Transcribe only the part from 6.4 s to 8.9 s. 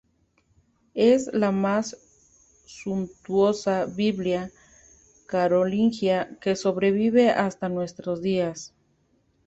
que sobrevive hasta nuestros días.